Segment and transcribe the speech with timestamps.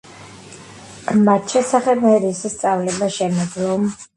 [1.27, 3.79] მათ შესახებ მე რისი სწავლება შემეძლო?